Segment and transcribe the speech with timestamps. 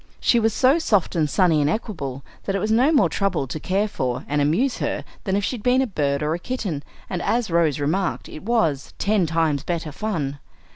[0.19, 3.59] She was so soft and sunny and equable, that it was no more trouble to
[3.59, 6.81] care for and amuse her than if she had been a bird or a kitten;
[7.07, 10.39] and, as Rose remarked, it was "ten times better fun."